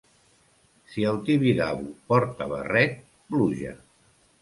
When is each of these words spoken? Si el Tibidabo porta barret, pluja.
Si 0.93 1.05
el 1.11 1.19
Tibidabo 1.27 1.93
porta 2.09 2.51
barret, 2.57 2.99
pluja. 3.33 3.81